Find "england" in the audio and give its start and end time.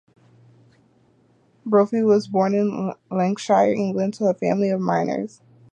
3.71-4.15